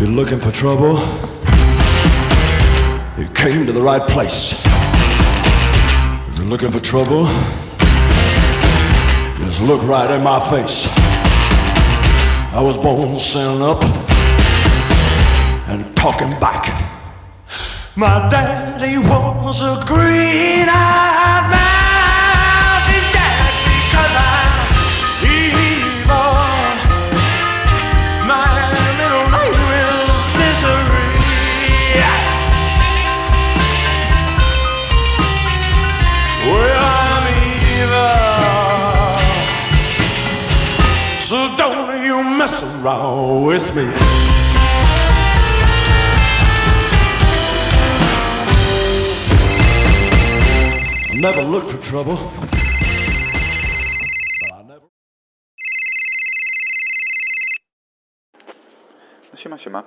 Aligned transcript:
You're 0.00 0.08
looking 0.08 0.40
for 0.40 0.50
trouble, 0.50 0.96
you 3.18 3.28
came 3.34 3.66
to 3.66 3.72
the 3.72 3.82
right 3.82 4.00
place. 4.08 4.64
If 6.26 6.38
you're 6.38 6.46
looking 6.46 6.70
for 6.70 6.80
trouble, 6.80 7.26
just 9.36 9.60
look 9.60 9.82
right 9.82 10.10
in 10.10 10.22
my 10.22 10.40
face. 10.48 10.88
I 12.54 12.62
was 12.62 12.78
born 12.78 13.18
standing 13.18 13.60
up 13.62 13.84
and 15.68 15.94
talking 15.94 16.30
back. 16.40 16.64
My 17.94 18.26
daddy 18.30 18.96
was 18.96 19.60
a 19.60 19.84
green-eyed 19.86 20.68
mountain 20.70 20.99
Don't 41.90 42.06
you 42.06 42.22
mess 42.22 42.62
around 42.62 43.46
with 43.46 43.74
me. 43.74 43.82
Never 51.20 51.42
look 51.42 51.64
for 51.64 51.78
trouble. 51.82 52.16
Never. 54.68 54.88
No 59.32 59.36
siema, 59.36 59.58
siema. 59.58 59.82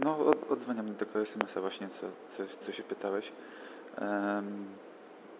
No 0.00 0.26
od, 0.26 0.50
odzwaniam 0.50 0.86
do 0.86 0.94
tego 0.94 1.20
SMS-a 1.20 1.60
właśnie, 1.60 1.88
co, 1.88 2.06
co, 2.36 2.66
co 2.66 2.72
się 2.72 2.82
pytałeś. 2.82 3.32
Em, 3.96 4.66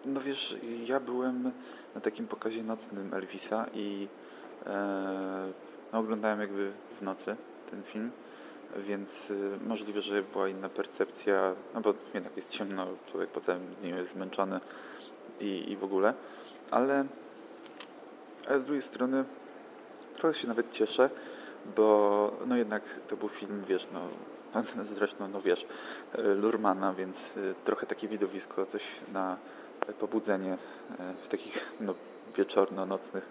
no 0.05 0.21
wiesz, 0.21 0.55
ja 0.85 0.99
byłem 0.99 1.51
na 1.95 2.01
takim 2.01 2.27
pokazie 2.27 2.63
nocnym 2.63 3.13
Elvisa 3.13 3.65
i 3.73 4.07
e, 4.65 5.74
no, 5.93 5.99
oglądałem 5.99 6.39
jakby 6.39 6.71
w 6.99 7.01
nocy 7.01 7.35
ten 7.71 7.83
film, 7.83 8.11
więc 8.77 9.31
y, 9.31 9.57
możliwe, 9.67 10.01
że 10.01 10.23
była 10.23 10.47
inna 10.47 10.69
percepcja, 10.69 11.55
no 11.73 11.81
bo 11.81 11.93
jednak 12.13 12.37
jest 12.37 12.49
ciemno, 12.49 12.87
człowiek 13.11 13.29
po 13.29 13.41
całym 13.41 13.75
dniu 13.81 13.97
jest 13.97 14.13
zmęczony 14.13 14.59
i, 15.39 15.71
i 15.71 15.77
w 15.77 15.83
ogóle, 15.83 16.13
ale, 16.71 17.05
ale 18.47 18.59
z 18.59 18.63
drugiej 18.63 18.81
strony 18.81 19.23
trochę 20.15 20.39
się 20.39 20.47
nawet 20.47 20.71
cieszę, 20.71 21.09
bo 21.75 22.31
no 22.45 22.57
jednak 22.57 22.83
to 23.07 23.17
był 23.17 23.29
film, 23.29 23.63
wiesz, 23.67 23.87
no 23.93 24.07
zresztą, 24.95 25.27
no 25.27 25.41
wiesz, 25.41 25.65
e, 26.13 26.21
Lurmana, 26.21 26.93
więc 26.93 27.17
e, 27.17 27.53
trochę 27.65 27.87
takie 27.87 28.07
widowisko, 28.07 28.65
coś 28.65 28.83
na 29.13 29.37
pobudzenie 29.99 30.57
w 31.23 31.27
takich 31.27 31.65
no, 31.79 31.93
wieczorno-nocnych 32.37 33.29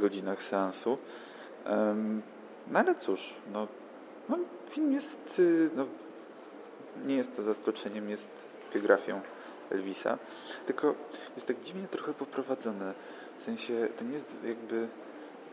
godzinach 0.00 0.42
seansu. 0.42 0.98
No 2.70 2.78
ale 2.78 2.94
cóż, 2.94 3.34
no, 3.52 3.66
no 4.28 4.38
film 4.70 4.92
jest, 4.92 5.38
y, 5.38 5.70
no, 5.76 5.86
nie 7.06 7.16
jest 7.16 7.36
to 7.36 7.42
zaskoczeniem, 7.42 8.10
jest 8.10 8.28
biografią 8.74 9.20
Elvisa, 9.70 10.18
tylko 10.66 10.94
jest 11.34 11.46
tak 11.46 11.60
dziwnie 11.60 11.88
trochę 11.88 12.12
poprowadzone, 12.12 12.94
w 13.36 13.40
sensie 13.42 13.88
to 13.98 14.04
nie 14.04 14.12
jest 14.12 14.44
jakby 14.44 14.88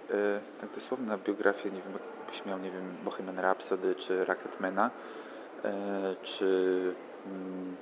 e, 0.09 0.39
tak 0.61 0.69
dosłowna 0.75 1.17
biografia, 1.17 1.69
nie 1.69 1.81
wiem, 1.81 1.93
jakbyś 2.19 2.45
miał, 2.45 2.59
nie 2.59 2.71
wiem, 2.71 2.95
Bohemian 3.03 3.39
Rhapsody, 3.39 3.95
czy 3.95 4.25
Rocketmana, 4.25 4.91
e, 5.63 6.15
czy 6.23 6.45
mm, 7.25 7.75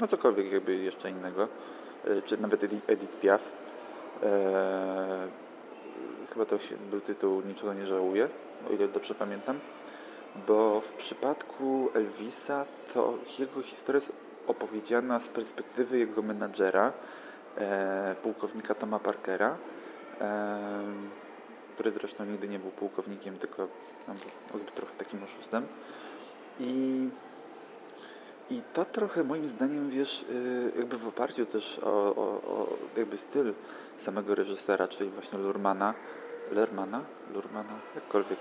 no 0.00 0.06
cokolwiek 0.06 0.52
jakby 0.52 0.74
jeszcze 0.76 1.10
innego, 1.10 1.48
e, 2.04 2.22
czy 2.22 2.36
nawet 2.40 2.64
Edi- 2.64 2.80
Edith 2.86 3.20
Piaf. 3.20 3.40
E, 4.22 5.28
chyba 6.32 6.46
to 6.46 6.58
był 6.90 7.00
tytuł 7.00 7.42
Niczego 7.42 7.74
nie 7.74 7.86
żałuję, 7.86 8.28
o 8.70 8.72
ile 8.72 8.88
dobrze 8.88 9.14
pamiętam, 9.14 9.60
bo 10.46 10.80
w 10.80 10.92
przypadku 10.92 11.90
Elvisa 11.94 12.64
to 12.94 13.18
jego 13.38 13.62
historia 13.62 14.00
jest 14.00 14.12
opowiedziana 14.46 15.20
z 15.20 15.28
perspektywy 15.28 15.98
jego 15.98 16.22
menadżera, 16.22 16.92
e, 17.56 18.14
pułkownika 18.22 18.74
Toma 18.74 18.98
Parkera, 18.98 19.56
e, 20.20 20.82
który 21.74 21.90
zresztą 21.90 22.24
nigdy 22.24 22.48
nie 22.48 22.58
był 22.58 22.70
pułkownikiem, 22.70 23.38
tylko 23.38 23.68
no, 24.08 24.14
był 24.52 24.60
trochę 24.74 24.92
takim 24.98 25.22
oszustem. 25.22 25.66
I, 26.60 27.08
I 28.50 28.62
to 28.72 28.84
trochę 28.84 29.24
moim 29.24 29.46
zdaniem, 29.46 29.90
wiesz, 29.90 30.24
y, 30.30 30.72
jakby 30.76 30.98
w 30.98 31.08
oparciu 31.08 31.46
też 31.46 31.78
o, 31.82 32.16
o, 32.16 32.22
o 32.24 32.68
jakby 32.96 33.18
styl 33.18 33.54
samego 33.98 34.34
reżysera, 34.34 34.88
czyli 34.88 35.10
właśnie 35.10 35.38
Lurmana, 35.38 35.94
Lermana, 36.52 37.00
Lurmana, 37.34 37.78
jakkolwiek, 37.94 38.38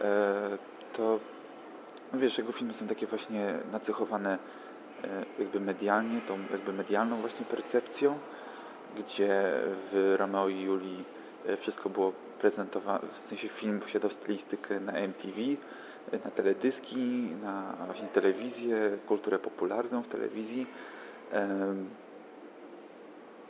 e, 0.00 0.58
to 0.92 1.20
no 2.12 2.18
wiesz, 2.18 2.38
jego 2.38 2.52
filmy 2.52 2.72
są 2.72 2.86
takie 2.86 3.06
właśnie 3.06 3.54
nacechowane 3.72 4.38
e, 5.04 5.24
jakby 5.38 5.60
medialnie, 5.60 6.20
tą 6.20 6.38
jakby 6.50 6.72
medialną 6.72 7.20
właśnie 7.20 7.46
percepcją, 7.46 8.18
gdzie 8.96 9.52
w 9.92 10.14
Romeo 10.18 10.48
i 10.48 10.60
Julii 10.60 11.04
e, 11.46 11.56
wszystko 11.56 11.88
było 11.88 12.12
prezentowane, 12.40 13.08
w 13.12 13.18
sensie 13.18 13.48
film 13.48 13.80
posiadał 13.80 14.10
stylistykę 14.10 14.80
na 14.80 14.92
MTV, 14.92 15.40
na 16.24 16.30
teledyski, 16.30 17.28
na 17.42 17.74
właśnie 17.86 18.08
telewizję, 18.08 18.98
kulturę 19.06 19.38
popularną 19.38 20.02
w 20.02 20.08
telewizji. 20.08 20.66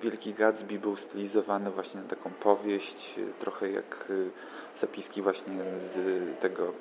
Wielki 0.05 0.35
Gatsby 0.35 0.79
był 0.79 0.97
stylizowany 0.97 1.71
właśnie 1.71 2.01
na 2.01 2.09
taką 2.09 2.31
powieść, 2.31 3.15
trochę 3.39 3.71
jak 3.71 4.09
e, 4.11 4.79
zapiski 4.81 5.23
właśnie 5.23 5.55
z 5.81 6.41
tego, 6.41 6.73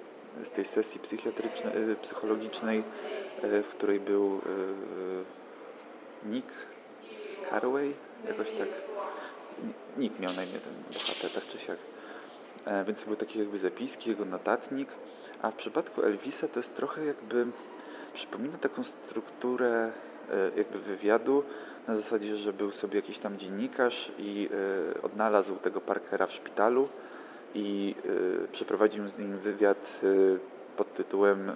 z 0.43 0.49
tej 0.49 0.65
sesji 0.65 0.99
psychiatrycznej, 0.99 1.91
e, 1.91 1.95
psychologicznej, 1.95 2.83
e, 3.43 3.63
w 3.63 3.67
której 3.67 3.99
był 3.99 4.41
Nick 6.25 6.47
Carway, 7.49 7.93
jakoś 8.27 8.47
tak. 8.51 8.69
Nick 9.97 10.19
miał 10.19 10.33
na 10.33 10.43
imię 10.43 10.59
ten 10.59 10.93
bohater, 10.93 11.31
tak 11.31 11.47
czy 11.47 11.59
siak. 11.59 11.77
E, 12.65 12.85
Więc 12.85 12.99
to 12.99 13.05
były 13.05 13.17
takie 13.17 13.39
jakby 13.39 13.57
zapiski, 13.57 14.09
jego 14.09 14.25
notatnik. 14.25 14.89
A 15.41 15.51
w 15.51 15.55
przypadku 15.55 16.01
Elvisa 16.01 16.47
to 16.47 16.59
jest 16.59 16.75
trochę 16.75 17.05
jakby 17.05 17.45
przypomina 18.13 18.57
taką 18.57 18.83
strukturę 18.83 19.91
e, 20.31 20.57
jakby 20.57 20.79
wywiadu 20.79 21.43
na 21.87 21.95
zasadzie, 21.95 22.37
że 22.37 22.53
był 22.53 22.71
sobie 22.71 22.95
jakiś 22.95 23.19
tam 23.19 23.37
dziennikarz 23.37 24.11
i 24.19 24.49
e, 24.97 25.01
odnalazł 25.01 25.55
tego 25.55 25.81
Parkera 25.81 26.27
w 26.27 26.31
szpitalu 26.31 26.89
i 27.55 27.95
e, 28.45 28.47
przeprowadził 28.47 29.07
z 29.07 29.17
nim 29.17 29.37
wywiad 29.37 30.01
e, 30.03 30.07
pod 30.77 30.93
tytułem 30.93 31.51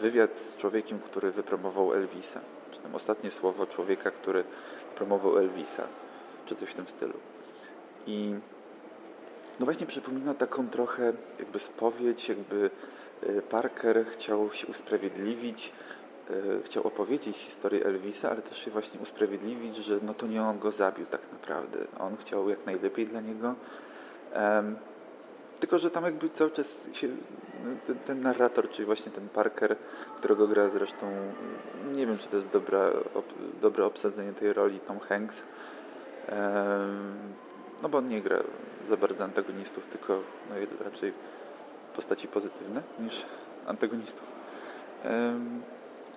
wywiad 0.00 0.30
z 0.40 0.56
człowiekiem, 0.56 0.98
który 0.98 1.30
wypromował 1.30 1.94
Elvisa. 1.94 2.40
Czy 2.72 2.80
tam 2.80 2.94
ostatnie 2.94 3.30
słowo 3.30 3.66
człowieka, 3.66 4.10
który 4.10 4.44
promował 4.96 5.38
Elvisa, 5.38 5.82
czy 6.46 6.56
coś 6.56 6.70
w 6.70 6.74
tym 6.74 6.86
stylu. 6.86 7.14
I 8.06 8.34
no 9.60 9.64
właśnie 9.64 9.86
przypomina 9.86 10.34
taką 10.34 10.68
trochę 10.68 11.12
jakby 11.38 11.58
spowiedź, 11.58 12.28
jakby 12.28 12.70
Parker 13.50 14.06
chciał 14.06 14.52
się 14.52 14.66
usprawiedliwić, 14.66 15.72
chciał 16.64 16.86
opowiedzieć 16.86 17.36
historię 17.36 17.84
Elvisa, 17.84 18.30
ale 18.30 18.42
też 18.42 18.64
się 18.64 18.70
właśnie 18.70 19.00
usprawiedliwić, 19.00 19.76
że 19.76 19.98
no 20.02 20.14
to 20.14 20.26
nie 20.26 20.42
on 20.42 20.58
go 20.58 20.72
zabił 20.72 21.06
tak 21.06 21.20
naprawdę. 21.32 21.78
On 21.98 22.16
chciał 22.16 22.48
jak 22.48 22.66
najlepiej 22.66 23.06
dla 23.06 23.20
niego. 23.20 23.54
Em, 24.32 24.76
tylko, 25.60 25.78
że 25.78 25.90
tam 25.90 26.04
jakby 26.04 26.30
cały 26.30 26.50
czas 26.50 26.66
się, 26.92 27.08
no, 27.64 27.70
ten, 27.86 27.98
ten 27.98 28.20
narrator, 28.22 28.70
czyli 28.70 28.86
właśnie 28.86 29.12
ten 29.12 29.28
Parker, 29.28 29.76
którego 30.16 30.48
gra 30.48 30.68
zresztą, 30.68 31.06
nie 31.94 32.06
wiem 32.06 32.18
czy 32.18 32.28
to 32.28 32.36
jest 32.36 32.50
dobra, 32.50 32.88
ob, 33.14 33.24
dobre 33.62 33.84
obsadzenie 33.84 34.32
tej 34.32 34.52
roli 34.52 34.80
Tom 34.80 35.00
Hanks, 35.00 35.42
em, 36.28 37.14
no 37.82 37.88
bo 37.88 37.98
on 37.98 38.08
nie 38.08 38.22
gra 38.22 38.38
za 38.88 38.96
bardzo 38.96 39.24
antagonistów, 39.24 39.86
tylko 39.86 40.20
no, 40.50 40.54
raczej 40.84 41.12
postaci 41.96 42.28
pozytywne 42.28 42.82
niż 43.00 43.24
antagonistów. 43.66 44.26
Em, 45.04 45.62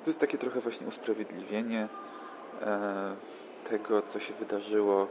To 0.08 0.12
jest 0.12 0.20
takie 0.20 0.38
trochę 0.38 0.60
właśnie 0.60 0.88
usprawiedliwienie 0.88 1.88
e, 2.62 3.16
tego, 3.70 4.02
co 4.02 4.20
się 4.20 4.34
wydarzyło 4.34 5.08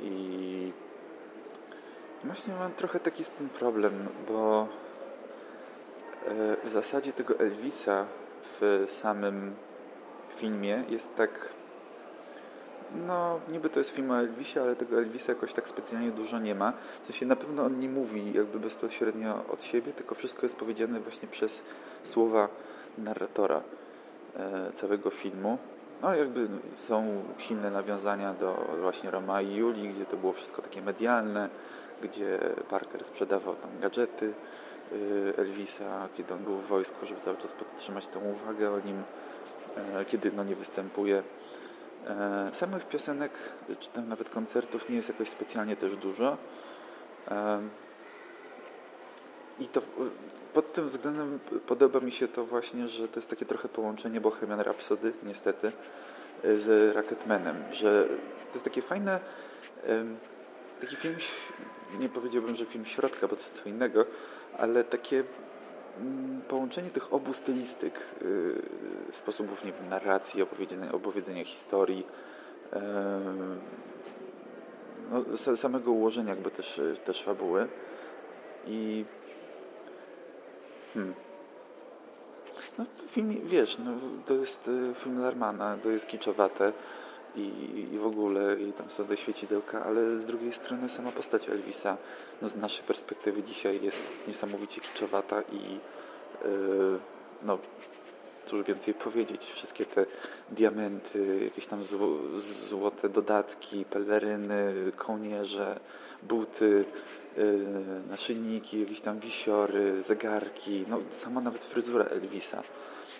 i 0.00 0.72
właśnie 2.24 2.54
mam 2.54 2.72
trochę 2.72 3.00
taki 3.00 3.24
z 3.24 3.30
tym 3.30 3.48
problem, 3.48 4.08
bo 4.28 4.68
e, 6.26 6.56
w 6.64 6.68
zasadzie 6.68 7.12
tego 7.12 7.38
Elvisa 7.38 8.06
w 8.60 8.86
samym 9.00 9.54
filmie 10.36 10.84
jest 10.88 11.16
tak 11.16 11.48
No, 13.06 13.40
niby 13.48 13.70
to 13.70 13.78
jest 13.78 13.90
film 13.90 14.10
o 14.10 14.18
Elvisie, 14.18 14.58
ale 14.58 14.76
tego 14.76 14.98
Elvisa 14.98 15.32
jakoś 15.32 15.52
tak 15.52 15.68
specjalnie 15.68 16.10
dużo 16.10 16.38
nie 16.38 16.54
ma. 16.54 16.72
W 17.02 17.06
sensie 17.06 17.26
na 17.26 17.36
pewno 17.36 17.64
on 17.64 17.80
nie 17.80 17.88
mówi 17.88 18.32
jakby 18.32 18.60
bezpośrednio 18.60 19.44
od 19.48 19.62
siebie, 19.62 19.92
tylko 19.92 20.14
wszystko 20.14 20.42
jest 20.42 20.56
powiedziane 20.56 21.00
właśnie 21.00 21.28
przez 21.28 21.62
słowa 22.04 22.48
narratora 22.98 23.62
całego 24.76 25.10
filmu. 25.10 25.58
No 26.02 26.14
jakby 26.14 26.48
są 26.76 27.22
silne 27.38 27.70
nawiązania 27.70 28.34
do 28.34 28.54
właśnie 28.80 29.10
Roma 29.10 29.42
i 29.42 29.54
Julii, 29.54 29.88
gdzie 29.88 30.04
to 30.04 30.16
było 30.16 30.32
wszystko 30.32 30.62
takie 30.62 30.82
medialne, 30.82 31.48
gdzie 32.02 32.38
Parker 32.70 33.04
sprzedawał 33.04 33.54
tam 33.54 33.70
gadżety 33.80 34.32
y, 34.92 35.32
Elvisa, 35.36 36.08
kiedy 36.16 36.34
on 36.34 36.44
był 36.44 36.56
w 36.56 36.66
wojsku, 36.66 37.06
żeby 37.06 37.20
cały 37.20 37.36
czas 37.36 37.52
podtrzymać 37.52 38.08
tą 38.08 38.20
uwagę 38.20 38.70
o 38.70 38.80
nim, 38.80 39.02
e, 39.76 40.04
kiedy 40.04 40.32
no 40.32 40.44
nie 40.44 40.56
występuje. 40.56 41.22
E, 42.06 42.50
Samych 42.54 42.88
piosenek, 42.88 43.32
czy 43.80 43.90
tam 43.90 44.08
nawet 44.08 44.30
koncertów 44.30 44.88
nie 44.88 44.96
jest 44.96 45.08
jakoś 45.08 45.28
specjalnie 45.28 45.76
też 45.76 45.96
dużo. 45.96 46.36
I 49.62 49.68
to 49.68 49.82
pod 50.54 50.72
tym 50.72 50.86
względem 50.86 51.38
podoba 51.66 52.00
mi 52.00 52.12
się 52.12 52.28
to 52.28 52.44
właśnie, 52.44 52.88
że 52.88 53.08
to 53.08 53.16
jest 53.16 53.30
takie 53.30 53.46
trochę 53.46 53.68
połączenie 53.68 54.20
Bohemian 54.20 54.60
Rhapsody, 54.60 55.12
niestety, 55.22 55.72
z 56.44 56.96
Rocketmanem, 56.96 57.56
że 57.72 58.08
to 58.48 58.52
jest 58.54 58.64
takie 58.64 58.82
fajne, 58.82 59.20
taki 60.80 60.96
film, 60.96 61.16
nie 61.98 62.08
powiedziałbym, 62.08 62.56
że 62.56 62.66
film 62.66 62.84
środka, 62.84 63.28
bo 63.28 63.36
to 63.36 63.42
jest 63.42 63.62
co 63.62 63.68
innego, 63.68 64.06
ale 64.58 64.84
takie 64.84 65.24
mm, 66.00 66.40
połączenie 66.48 66.90
tych 66.90 67.12
obu 67.12 67.34
stylistyk, 67.34 68.00
y, 68.22 68.62
sposobów 69.12 69.64
nie 69.64 69.72
wiem, 69.72 69.88
narracji, 69.88 70.42
opowiedzenia, 70.42 70.92
opowiedzenia 70.92 71.44
historii, 71.44 72.06
no, 75.10 75.20
sa- 75.36 75.56
samego 75.56 75.92
ułożenia 75.92 76.30
jakby 76.30 76.50
też, 76.50 76.80
też 77.04 77.22
fabuły. 77.22 77.68
I 78.66 79.04
hmm. 80.94 81.14
No, 82.78 82.84
film, 83.08 83.40
wiesz, 83.44 83.78
no, 83.78 83.92
to 84.26 84.34
jest 84.34 84.68
y, 84.68 84.94
film 84.94 85.18
Larmana, 85.18 85.76
to 85.82 85.90
jest 85.90 86.06
kiczowate 86.06 86.72
i, 87.36 87.40
i 87.92 87.98
w 87.98 88.06
ogóle 88.06 88.60
i 88.60 88.72
tam 88.72 88.90
są 88.90 89.06
te 89.06 89.16
świecidełka, 89.16 89.84
ale 89.84 90.18
z 90.18 90.26
drugiej 90.26 90.52
strony 90.52 90.88
sama 90.88 91.12
postać 91.12 91.48
Elvisa, 91.48 91.96
no, 92.42 92.48
z 92.48 92.56
naszej 92.56 92.84
perspektywy 92.84 93.42
dzisiaj 93.42 93.82
jest 93.82 93.98
niesamowicie 94.28 94.80
kiczowata 94.80 95.42
i 95.42 95.72
yy, 96.44 96.98
no, 97.42 97.58
cóż 98.44 98.62
więcej 98.62 98.94
powiedzieć, 98.94 99.52
wszystkie 99.54 99.86
te 99.86 100.06
diamenty, 100.50 101.40
jakieś 101.44 101.66
tam 101.66 101.84
zło, 101.84 102.08
złote 102.68 103.08
dodatki, 103.08 103.84
peleryny, 103.84 104.92
kołnierze, 104.96 105.80
buty, 106.22 106.84
naszyjniki, 108.10 108.80
jakieś 108.80 109.00
tam 109.00 109.20
wisiory, 109.20 110.02
zegarki, 110.02 110.84
no 110.88 110.98
sama 111.24 111.40
nawet 111.40 111.64
fryzura 111.64 112.04
Elvisa. 112.04 112.62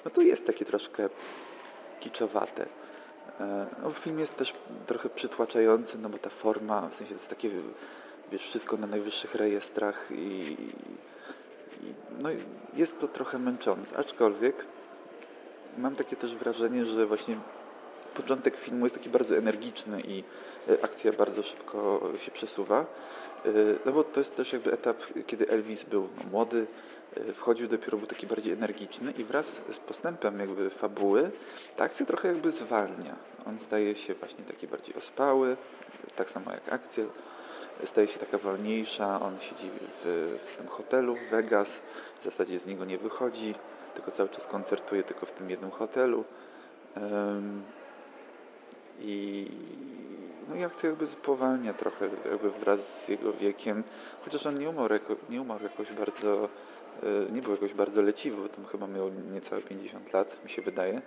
No 0.04 0.10
to 0.10 0.20
jest 0.20 0.46
takie 0.46 0.64
troszkę 0.64 1.08
kiczowate. 2.00 2.66
E, 3.40 3.66
No, 3.82 3.90
film 3.90 4.18
jest 4.18 4.36
też 4.36 4.54
trochę 4.86 5.08
przytłaczający, 5.08 5.98
no 5.98 6.08
bo 6.08 6.18
ta 6.18 6.30
forma, 6.30 6.88
w 6.88 6.94
sensie 6.94 7.14
to 7.14 7.20
jest 7.20 7.30
takie, 7.30 7.50
wiesz, 8.32 8.42
wszystko 8.42 8.76
na 8.76 8.86
najwyższych 8.86 9.34
rejestrach 9.34 10.08
i, 10.10 10.56
i 11.82 11.94
no 12.22 12.28
jest 12.74 13.00
to 13.00 13.08
trochę 13.08 13.38
męczące, 13.38 13.96
aczkolwiek 13.96 14.64
mam 15.78 15.96
takie 15.96 16.16
też 16.16 16.36
wrażenie, 16.36 16.84
że 16.86 17.06
właśnie 17.06 17.36
początek 18.12 18.56
filmu 18.56 18.86
jest 18.86 18.96
taki 18.96 19.08
bardzo 19.08 19.36
energiczny 19.36 20.00
i 20.00 20.24
e, 20.68 20.84
akcja 20.84 21.12
bardzo 21.12 21.42
szybko 21.42 22.10
się 22.18 22.30
przesuwa. 22.30 22.80
E, 22.80 23.48
No 23.86 23.92
bo 23.92 24.04
to 24.04 24.20
jest 24.20 24.36
też 24.36 24.52
jakby 24.52 24.72
etap, 24.72 24.96
kiedy 25.26 25.48
Elvis 25.48 25.84
był 25.84 26.08
no, 26.16 26.30
młody, 26.30 26.66
e, 27.16 27.32
wchodził 27.32 27.68
dopiero, 27.68 27.98
był 27.98 28.06
taki 28.06 28.26
bardziej 28.26 28.52
energiczny 28.52 29.12
i 29.12 29.24
wraz 29.24 29.46
z 29.70 29.76
postępem 29.76 30.38
jakby 30.38 30.70
fabuły 30.70 31.30
ta 31.76 31.84
akcja 31.84 32.06
trochę 32.06 32.28
jakby 32.28 32.50
zwalnia. 32.50 33.16
On 33.46 33.58
staje 33.58 33.96
się 33.96 34.14
właśnie 34.14 34.44
taki 34.44 34.66
bardziej 34.68 34.94
ospały, 34.94 35.56
tak 36.16 36.30
samo 36.30 36.52
jak 36.52 36.72
akcja. 36.72 37.04
Staje 37.84 38.08
się 38.08 38.18
taka 38.18 38.38
wolniejsza, 38.38 39.20
on 39.20 39.40
siedzi 39.40 39.70
w, 40.04 40.38
w 40.52 40.56
tym 40.56 40.66
hotelu 40.66 41.16
w 41.16 41.30
Vegas, 41.30 41.68
w 42.20 42.24
zasadzie 42.24 42.58
z 42.58 42.66
niego 42.66 42.84
nie 42.84 42.98
wychodzi, 42.98 43.54
tylko 43.94 44.10
cały 44.10 44.28
czas 44.28 44.46
koncertuje 44.46 45.02
tylko 45.02 45.26
w 45.26 45.32
tym 45.32 45.50
jednym 45.50 45.70
hotelu. 45.70 46.24
Em, 46.96 47.62
i 49.02 49.46
no 50.48 50.56
i 50.56 50.64
akcja 50.64 50.88
jakby 50.90 51.06
spowalnia 51.06 51.74
trochę 51.74 52.10
jakby 52.30 52.50
wraz 52.50 52.80
z 52.80 53.08
jego 53.08 53.32
wiekiem, 53.32 53.84
chociaż 54.24 54.46
on 54.46 54.58
nie 54.58 54.70
umarł, 54.70 54.94
jako, 54.94 55.16
nie 55.30 55.42
umarł 55.42 55.62
jakoś 55.64 55.92
bardzo, 55.92 56.48
e, 57.02 57.32
nie 57.32 57.42
był 57.42 57.52
jakoś 57.52 57.74
bardzo 57.74 58.02
leciwy, 58.02 58.36
bo 58.42 58.48
tam 58.48 58.64
chyba 58.64 58.86
miał 58.86 59.10
niecałe 59.32 59.62
50 59.62 60.12
lat, 60.12 60.44
mi 60.44 60.50
się 60.50 60.62
wydaje, 60.62 61.02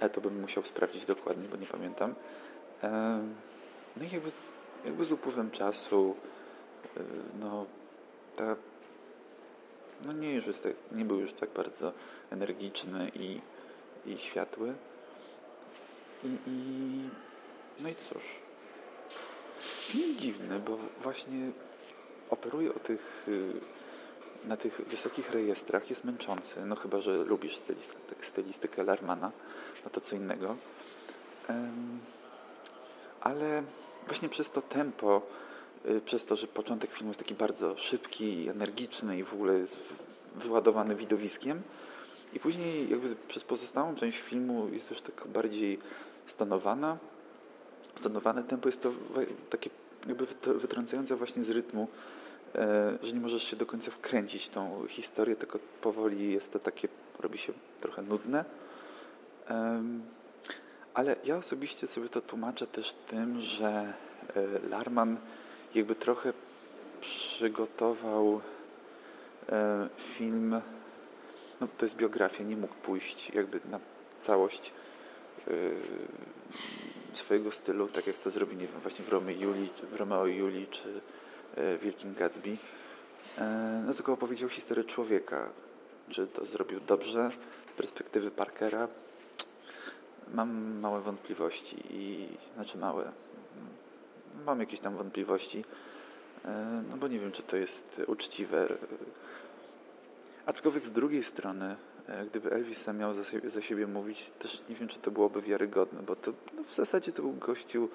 ale 0.00 0.10
to 0.10 0.20
bym 0.20 0.40
musiał 0.40 0.62
sprawdzić 0.62 1.04
dokładnie, 1.04 1.48
bo 1.48 1.56
nie 1.56 1.66
pamiętam. 1.66 2.14
Em, 2.82 3.34
No 3.96 4.04
i 4.04 4.10
jakby 4.10 4.30
jakby 4.84 5.04
z 5.04 5.12
upływem 5.12 5.50
czasu, 5.50 6.14
e, 6.96 7.00
no 7.40 7.66
ta, 8.36 8.56
no 10.04 10.12
nie, 10.12 10.34
już 10.34 10.46
jest 10.46 10.62
tak, 10.62 10.72
nie 10.92 11.04
był 11.04 11.20
już 11.20 11.32
tak 11.32 11.50
bardzo 11.50 11.92
energiczny 12.30 13.10
i, 13.14 13.40
i 14.06 14.18
światły. 14.18 14.74
I, 16.24 16.50
i 16.50 17.08
no 17.80 17.88
i 17.88 17.94
cóż. 17.94 18.22
Film 19.88 20.18
dziwny, 20.18 20.58
bo 20.58 20.78
właśnie 21.02 21.50
operuje 22.30 22.74
o 22.74 22.78
tych, 22.78 23.28
y, 23.28 23.52
na 24.44 24.56
tych 24.56 24.80
wysokich 24.80 25.30
rejestrach, 25.30 25.90
jest 25.90 26.04
męczący, 26.04 26.66
no 26.66 26.76
chyba, 26.76 27.00
że 27.00 27.16
lubisz 27.16 27.56
stylistykę, 27.56 28.26
stylistykę 28.26 28.84
Larmana, 28.84 29.32
no 29.84 29.90
to 29.90 30.00
co 30.00 30.16
innego. 30.16 30.56
Ale 33.20 33.62
właśnie 34.06 34.28
przez 34.28 34.50
to 34.50 34.62
tempo, 34.62 35.22
y, 35.86 36.00
przez 36.00 36.24
to, 36.24 36.36
że 36.36 36.46
początek 36.46 36.92
filmu 36.92 37.10
jest 37.10 37.20
taki 37.20 37.34
bardzo 37.34 37.76
szybki, 37.76 38.48
energiczny 38.48 39.18
i 39.18 39.24
w 39.24 39.34
ogóle 39.34 39.58
jest 39.58 39.76
wyładowany 40.34 40.94
widowiskiem, 40.94 41.62
i 42.32 42.40
później 42.40 42.90
jakby 42.90 43.16
przez 43.28 43.44
pozostałą 43.44 43.94
część 43.94 44.18
filmu 44.18 44.68
jest 44.72 44.90
już 44.90 45.00
tak 45.00 45.26
bardziej 45.28 45.78
stonowana. 46.30 46.98
Stonowane 47.94 48.42
tempo 48.44 48.68
jest 48.68 48.82
to 48.82 48.92
takie 49.50 49.70
jakby 50.06 50.26
wytr- 50.26 50.58
wytrącające 50.58 51.16
właśnie 51.16 51.44
z 51.44 51.50
rytmu, 51.50 51.88
e, 52.54 52.98
że 53.02 53.12
nie 53.12 53.20
możesz 53.20 53.44
się 53.44 53.56
do 53.56 53.66
końca 53.66 53.90
wkręcić 53.90 54.48
tą 54.48 54.86
historię, 54.88 55.36
tylko 55.36 55.58
powoli 55.80 56.32
jest 56.32 56.52
to 56.52 56.58
takie, 56.58 56.88
robi 57.20 57.38
się 57.38 57.52
trochę 57.80 58.02
nudne. 58.02 58.44
Ale 60.94 61.16
ja 61.24 61.36
osobiście 61.36 61.86
sobie 61.86 62.08
to 62.08 62.20
tłumaczę 62.20 62.66
też 62.66 62.94
tym, 63.08 63.40
że 63.40 63.68
e, 63.68 64.68
Larman 64.68 65.16
jakby 65.74 65.94
trochę 65.94 66.32
przygotował 67.00 68.40
e, 69.48 69.88
film 69.98 70.60
no, 71.60 71.68
to 71.78 71.84
jest 71.84 71.96
biografia, 71.96 72.44
nie 72.44 72.56
mógł 72.56 72.74
pójść 72.74 73.30
jakby 73.30 73.60
na 73.70 73.80
całość 74.22 74.72
swojego 77.14 77.52
stylu, 77.52 77.88
tak 77.88 78.06
jak 78.06 78.16
to 78.16 78.30
zrobi, 78.30 78.56
nie 78.56 78.66
wiem, 78.66 78.80
właśnie 78.80 79.04
w 79.04 79.08
Romeo 79.08 79.30
i 79.36 79.40
Julii, 79.40 79.72
w 79.92 79.94
Romeo 79.96 80.26
i 80.26 80.36
Julii, 80.36 80.66
czy 80.66 81.00
yy, 81.56 81.78
Wielkim 81.78 82.14
Gatsby. 82.14 82.48
Yy, 82.50 82.56
no 83.86 83.94
tylko 83.94 84.12
opowiedział 84.12 84.48
historię 84.48 84.84
człowieka. 84.84 85.48
Czy 86.08 86.26
to 86.26 86.46
zrobił 86.46 86.80
dobrze 86.80 87.30
z 87.74 87.76
perspektywy 87.76 88.30
Parkera? 88.30 88.88
Mam 90.34 90.78
małe 90.80 91.00
wątpliwości 91.00 91.76
i 91.90 92.28
znaczy 92.54 92.78
małe. 92.78 93.02
mm, 93.02 93.14
Mam 94.46 94.60
jakieś 94.60 94.80
tam 94.80 94.96
wątpliwości. 94.96 95.58
Yy, 95.58 96.50
No 96.90 96.96
bo 96.96 97.08
nie 97.08 97.18
wiem, 97.20 97.32
czy 97.32 97.42
to 97.42 97.56
jest 97.56 98.02
uczciwe. 98.06 98.68
Aczkolwiek 100.46 100.84
z 100.84 100.90
drugiej 100.92 101.22
strony, 101.22 101.64
e, 101.64 101.76
gdyby 102.30 102.50
Elvis 102.50 102.78
sam 102.82 102.98
miał 102.98 103.14
za 103.14 103.24
siebie, 103.24 103.50
za 103.50 103.62
siebie 103.62 103.86
mówić, 103.86 104.30
też 104.38 104.62
nie 104.68 104.74
wiem, 104.74 104.88
czy 104.88 104.98
to 104.98 105.10
byłoby 105.10 105.42
wiarygodne, 105.42 106.02
bo 106.02 106.16
to 106.16 106.32
no, 106.56 106.64
w 106.64 106.74
zasadzie 106.74 107.12
to 107.12 107.22
był 107.22 107.32
gościu, 107.32 107.88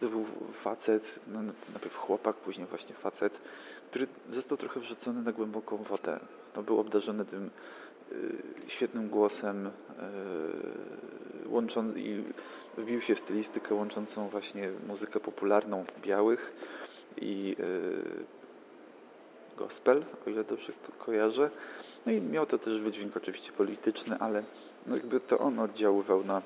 to 0.00 0.08
był 0.08 0.24
facet, 0.52 1.20
no, 1.26 1.42
najpierw 1.72 1.96
chłopak, 1.96 2.36
później 2.36 2.66
właśnie 2.66 2.94
facet, 2.94 3.40
który 3.90 4.06
został 4.30 4.58
trochę 4.58 4.80
wrzucony 4.80 5.22
na 5.22 5.32
głęboką 5.32 5.76
wodę. 5.76 6.20
No, 6.56 6.62
był 6.62 6.80
obdarzony 6.80 7.24
tym 7.24 7.50
y, 8.12 8.42
świetnym 8.66 9.08
głosem 9.08 9.66
y, 9.66 9.70
i 11.96 12.24
wbił 12.78 13.00
się 13.00 13.14
w 13.14 13.18
stylistykę 13.18 13.74
łączącą 13.74 14.28
właśnie 14.28 14.70
muzykę 14.86 15.20
popularną 15.20 15.84
białych 16.02 16.52
i 17.16 17.56
y, 17.60 18.35
gospel, 19.56 20.04
o 20.26 20.30
ile 20.30 20.44
dobrze 20.44 20.72
kojarzę. 20.98 21.50
No 22.06 22.12
i 22.12 22.20
miał 22.20 22.46
to 22.46 22.58
też 22.58 22.80
wydźwięk 22.80 23.16
oczywiście 23.16 23.52
polityczny, 23.52 24.18
ale 24.18 24.42
no 24.86 24.96
jakby 24.96 25.20
to 25.20 25.38
on 25.38 25.58
oddziaływał 25.58 26.24
na 26.24 26.42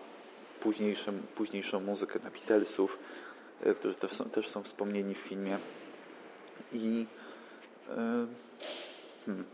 późniejszą, 0.61 1.13
późniejszą 1.35 1.81
muzykę 1.81 2.19
na 2.25 2.31
Beatlesów, 2.31 2.99
e, 3.63 3.75
którzy 3.75 3.95
też 3.95 4.13
są, 4.13 4.25
też 4.25 4.49
są 4.49 4.63
wspomnieni 4.63 5.15
w 5.15 5.19
filmie. 5.19 5.59
I 6.73 7.07
e, 7.89 7.95
hmm, 9.27 9.45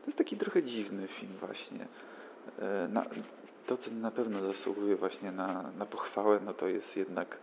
to 0.00 0.06
jest 0.06 0.18
taki 0.18 0.36
trochę 0.36 0.62
dziwny 0.62 1.08
film 1.08 1.32
właśnie. 1.40 1.86
E, 2.58 2.88
Na, 2.88 3.04
to, 3.66 3.76
co 3.76 3.90
na 3.90 4.10
pewno 4.10 4.42
zasługuje 4.42 4.96
właśnie 4.96 5.32
na, 5.32 5.70
na 5.78 5.86
pochwałę, 5.86 6.40
no 6.44 6.54
to 6.54 6.68
jest 6.68 6.96
jednak 6.96 7.38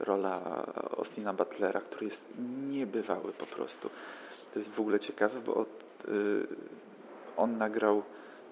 rola 0.00 0.64
Austina 0.96 1.32
Butlera, 1.32 1.80
który 1.80 2.06
jest 2.06 2.20
niebywały 2.70 3.32
po 3.32 3.46
prostu. 3.46 3.90
To 4.52 4.58
jest 4.58 4.70
w 4.70 4.80
ogóle 4.80 5.00
ciekawe, 5.00 5.40
bo 5.40 5.54
od, 5.54 5.68
e, 5.68 6.10
on 7.36 7.58
nagrał 7.58 8.02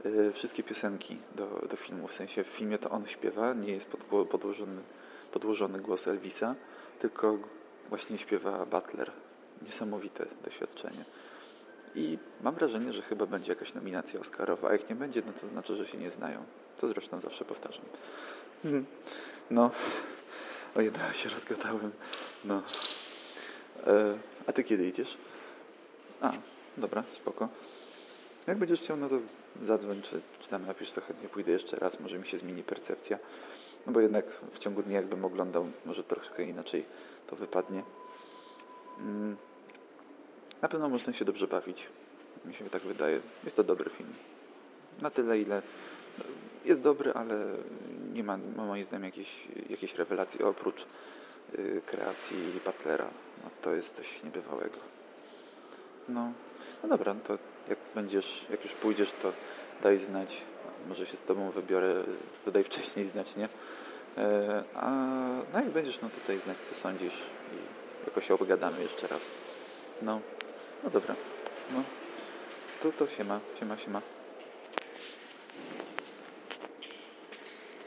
e, 0.05 0.33
wszystkie 0.33 0.63
piosenki 0.63 1.19
do, 1.37 1.47
do 1.71 1.77
filmu. 1.77 2.09
W 2.09 2.15
sensie 2.15 2.45
w 2.45 2.47
filmie 2.47 2.79
to 2.79 2.91
on 2.91 3.07
śpiewa, 3.07 3.55
nie 3.55 3.73
jest 3.73 3.91
podgło- 3.91 4.27
podłożony, 4.27 4.83
podłożony 5.33 5.81
głos 5.81 6.09
Elvisa, 6.09 6.55
tylko 6.99 7.39
właśnie 7.89 8.19
śpiewa 8.19 8.67
Butler. 8.67 9.11
Niesamowite 9.63 10.27
doświadczenie. 10.45 11.05
I 11.95 12.19
mam 12.43 12.55
wrażenie, 12.55 12.93
że 12.93 13.03
chyba 13.03 13.27
będzie 13.27 13.53
jakaś 13.53 13.75
nominacja 13.75 14.21
Oscarowa, 14.21 14.69
a 14.69 14.73
jak 14.73 14.89
nie 14.91 14.97
będzie, 14.97 15.23
no 15.27 15.33
to 15.41 15.47
znaczy, 15.47 15.77
że 15.77 15.87
się 15.87 15.99
nie 15.99 16.11
znają. 16.11 16.45
Co 16.77 16.89
zresztą 16.89 17.21
zawsze 17.21 17.45
powtarzam. 17.45 17.85
Mhm. 18.65 18.87
No, 19.51 19.71
o 20.75 20.81
jedna 20.81 21.13
się 21.13 21.29
rozgadałem. 21.29 21.93
No. 22.45 22.63
E, 23.87 24.19
a 24.47 24.53
ty 24.53 24.65
kiedy 24.65 24.87
idziesz? 24.87 25.17
A, 26.21 26.33
dobra, 26.77 27.05
spoko. 27.11 27.49
Jak 28.47 28.59
będziesz 28.59 28.81
chciał, 28.81 28.97
no 28.97 29.09
to 29.09 29.19
zadzwoń, 29.67 30.03
czy, 30.03 30.21
czy 30.41 30.49
tam 30.49 30.67
napisz, 30.67 30.91
to 30.91 31.01
chętnie 31.01 31.29
pójdę 31.29 31.53
jeszcze 31.53 31.77
raz, 31.77 32.01
może 32.01 32.19
mi 32.19 32.27
się 32.27 32.39
zmieni 32.39 32.63
percepcja. 32.63 33.19
No 33.87 33.93
bo 33.93 34.01
jednak 34.01 34.25
w 34.53 34.59
ciągu 34.59 34.83
dnia 34.83 34.97
jakbym 34.97 35.25
oglądał, 35.25 35.67
może 35.87 36.05
troszkę 36.05 36.45
inaczej 36.45 36.85
to 37.27 37.37
wypadnie. 37.37 37.83
Mm. 38.99 39.37
Na 40.63 40.69
pewno 40.69 40.89
można 40.89 41.13
się 41.13 41.25
dobrze 41.25 41.47
bawić. 41.47 41.87
Mi 42.45 42.55
się 42.55 42.71
tak 42.71 42.83
wydaje. 42.83 43.21
Jest 43.45 43.57
to 43.57 43.65
dobry 43.65 43.91
film. 43.91 44.15
Na 45.01 45.11
tyle, 45.11 45.39
ile 45.39 45.63
jest 46.65 46.81
dobry, 46.81 47.13
ale 47.13 47.35
nie 48.13 48.25
ma, 48.25 48.39
ma 48.57 48.65
moim 48.65 48.85
zdaniem 48.85 49.05
jakiejś, 49.05 49.49
jakiejś 49.71 49.95
rewelacji 49.95 50.43
oprócz 50.43 50.87
y, 51.59 51.83
kreacji 51.87 52.61
Butlera. 52.65 53.09
No, 53.45 53.51
to 53.63 53.75
jest 53.75 53.95
coś 53.95 54.23
niebywałego. 54.23 54.79
No, 56.09 56.33
no 56.83 56.89
dobra, 56.89 57.15
no 57.15 57.21
to 57.21 57.39
jak 57.69 57.79
będziesz, 57.95 58.47
jak 58.51 58.65
już 58.65 58.73
pójdziesz, 58.73 59.13
to 59.23 59.33
daj 59.83 59.99
znać. 59.99 60.43
Może 60.89 61.07
się 61.07 61.17
z 61.17 61.23
tobą 61.23 61.51
wybiorę, 61.51 62.05
to 62.45 62.51
daj 62.51 62.65
wcześniej 62.65 63.07
znać, 63.07 63.37
nie? 63.37 63.49
E, 64.19 64.65
a 64.75 64.91
no 65.53 65.61
jak 65.61 65.71
będziesz, 65.71 66.01
no 66.03 66.09
to 66.09 66.27
daj 66.27 66.39
znać, 66.39 66.57
co 66.71 66.75
sądzisz 66.75 67.23
i 67.53 68.07
jakoś 68.07 68.29
się 68.29 68.35
obgadamy 68.35 68.83
jeszcze 68.83 69.07
raz. 69.07 69.23
No, 70.03 70.21
no 70.85 70.91
dobra. 70.91 71.15
No, 71.73 71.83
to 72.83 72.93
to 72.93 73.07
siema, 73.07 73.41
siema, 73.61 73.79
siema. 73.79 74.01